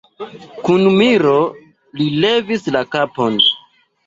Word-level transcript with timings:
Kun 0.67 0.87
miro 1.01 1.33
li 2.01 2.09
levis 2.25 2.67
la 2.79 2.83
kapon. 2.97 3.39